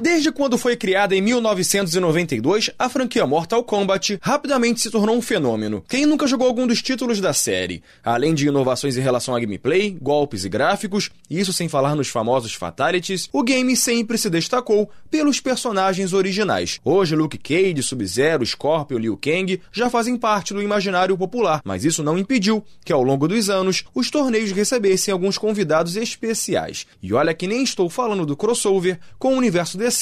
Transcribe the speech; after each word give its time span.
Desde 0.00 0.32
quando 0.32 0.58
foi 0.58 0.76
criada 0.76 1.14
em 1.14 1.20
1992, 1.20 2.70
a 2.78 2.88
franquia 2.88 3.26
Mortal 3.26 3.62
Kombat 3.62 4.18
rapidamente 4.20 4.80
se 4.80 4.90
tornou 4.90 5.16
um 5.16 5.22
fenômeno. 5.22 5.84
Quem 5.88 6.04
nunca 6.04 6.26
jogou 6.26 6.46
algum 6.48 6.66
dos 6.66 6.82
títulos 6.82 7.20
da 7.20 7.32
série? 7.32 7.82
Além 8.02 8.34
de 8.34 8.48
inovações 8.48 8.96
em 8.96 9.00
relação 9.00 9.34
a 9.34 9.40
gameplay, 9.40 9.96
golpes 10.00 10.44
e 10.44 10.48
gráficos, 10.48 11.10
isso 11.30 11.52
sem 11.52 11.68
falar 11.68 11.94
nos 11.94 12.08
famosos 12.08 12.54
fatalities, 12.54 13.28
o 13.32 13.42
game 13.42 13.76
sempre 13.76 14.18
se 14.18 14.28
destacou 14.28 14.90
pelos 15.10 15.40
personagens 15.40 16.12
originais. 16.12 16.80
Hoje, 16.84 17.14
Luke 17.14 17.38
Cage, 17.38 17.82
Sub-Zero, 17.82 18.44
Scorpion 18.44 18.98
Liu 18.98 19.16
Kang 19.16 19.60
já 19.72 19.88
fazem 19.88 20.16
parte 20.16 20.52
do 20.52 20.62
imaginário 20.62 21.16
popular, 21.16 21.62
mas 21.64 21.84
isso 21.84 22.02
não 22.02 22.18
impediu 22.18 22.64
que 22.84 22.92
ao 22.92 23.02
longo 23.02 23.28
dos 23.28 23.48
anos 23.48 23.84
os 23.94 24.10
torneios 24.10 24.50
recebessem 24.50 25.12
alguns 25.12 25.38
convidados 25.38 25.96
especiais. 25.96 26.86
E 27.00 27.12
olha 27.12 27.32
que 27.32 27.46
nem 27.46 27.62
estou 27.62 27.88
falando 27.88 28.26
do 28.26 28.36
crossover 28.36 28.98
com 29.18 29.34
o 29.34 29.38
universo 29.38 29.78
DC 29.78 29.93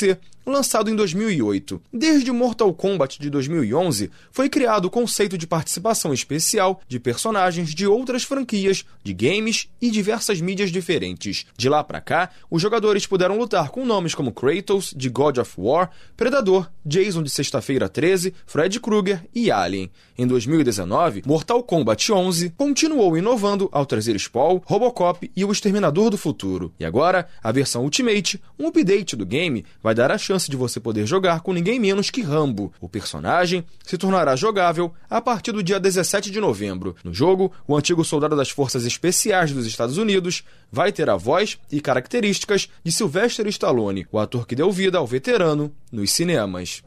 lançado 0.45 0.91
em 0.91 0.97
2008. 0.97 1.81
Desde 1.93 2.31
Mortal 2.33 2.73
Kombat 2.75 3.21
de 3.21 3.31
2011, 3.31 4.11
foi 4.31 4.49
criado 4.49 4.87
o 4.87 4.91
conceito 4.91 5.39
de 5.39 5.47
participação 5.47 6.13
especial 6.13 6.81
de 6.89 6.99
personagens 6.99 7.75
de 7.75 7.87
outras 7.87 8.25
franquias, 8.25 8.85
de 9.03 9.13
games 9.13 9.69
e 9.81 9.91
diversas 9.91 10.41
mídias 10.41 10.71
diferentes. 10.71 11.47
De 11.57 11.69
lá 11.69 11.83
para 11.85 12.01
cá, 12.01 12.31
os 12.51 12.61
jogadores 12.61 13.07
puderam 13.07 13.39
lutar 13.39 13.71
com 13.71 13.85
nomes 13.85 14.15
como 14.15 14.33
Kratos, 14.33 14.93
de 14.97 15.09
God 15.09 15.39
of 15.39 15.53
War, 15.57 15.91
Predador, 16.17 16.69
Jason 16.85 17.23
de 17.23 17.31
Sexta-feira 17.31 17.89
13, 17.89 18.35
Fred 18.47 18.81
Krueger 18.81 19.23
e 19.35 19.51
Alien. 19.51 19.91
Em 20.19 20.27
2019, 20.27 21.23
Mortal 21.25 21.63
Kombat 21.63 22.13
11 22.13 22.51
continuou 22.51 23.17
inovando 23.17 23.69
ao 23.73 23.87
trazer 23.87 24.19
Spawn, 24.19 24.61
Robocop 24.65 25.31
e 25.35 25.45
o 25.45 25.53
Exterminador 25.53 26.11
do 26.11 26.19
Futuro. 26.19 26.73
E 26.79 26.85
agora, 26.85 27.29
a 27.43 27.51
versão 27.51 27.83
Ultimate, 27.83 28.41
um 28.59 28.67
update 28.67 29.17
do 29.17 29.25
game, 29.25 29.65
vai 29.83 29.95
dar 29.95 30.11
a 30.11 30.19
chance 30.19 30.51
de 30.51 30.57
você 30.57 30.79
poder 30.79 31.07
jogar 31.07 31.41
com 31.41 31.53
ninguém 31.53 31.81
menos 31.81 32.11
que 32.11 32.23
Rambo. 32.23 32.73
O 32.81 32.89
personagem 32.89 33.65
se 33.85 33.99
tornará 33.99 34.37
jogável 34.37 34.93
a 35.11 35.21
partir 35.21 35.53
do 35.53 35.63
dia 35.63 35.81
17 35.81 36.31
de 36.31 36.41
novembro. 36.41 36.95
No 37.03 37.13
jogo, 37.13 37.53
o 37.67 37.77
antigo 37.77 38.05
soldado 38.05 38.37
das 38.37 38.51
Forças 38.51 38.85
Especiais 38.85 39.53
dos 39.53 39.67
Estados 39.67 39.99
Unidos 39.99 40.45
vai 40.71 40.93
ter 40.93 41.11
a 41.11 41.17
voz 41.17 41.59
e 41.71 41.81
características 41.81 42.69
de 42.85 42.93
Sylvester 42.93 43.47
Stallone, 43.49 44.07
o 44.13 44.19
ator 44.19 44.47
que 44.47 44.55
deu 44.55 44.71
vida 44.71 44.99
ao 44.99 45.07
veterano 45.07 45.73
nos 45.91 46.13
cinemas. 46.13 46.83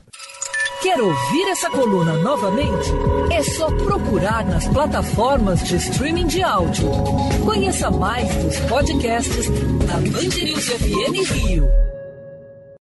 Quer 0.81 1.01
ouvir 1.01 1.47
essa 1.49 1.69
coluna 1.69 2.13
novamente? 2.19 2.91
É 3.31 3.41
só 3.41 3.71
procurar 3.71 4.45
nas 4.45 4.67
plataformas 4.67 5.63
de 5.67 5.77
streaming 5.77 6.27
de 6.27 6.43
áudio. 6.43 6.91
Conheça 7.43 7.89
mais 7.89 8.27
dos 8.35 8.59
podcasts 8.69 9.49
da 9.87 9.95
Band 9.95 10.43
News 10.43 10.65
FM 10.65 11.31
Rio. 11.31 11.94